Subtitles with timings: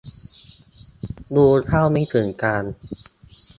[1.35, 2.73] รู้เท่าไม่ถึงการณ์